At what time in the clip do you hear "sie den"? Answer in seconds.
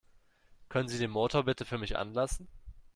0.89-1.11